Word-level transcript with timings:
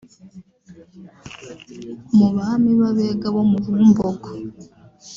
Mu 2.17 2.27
bami 2.35 2.71
b’Abega 2.79 3.27
bo 3.35 3.43
mu 3.49 3.57
Bumbogo 3.65 4.29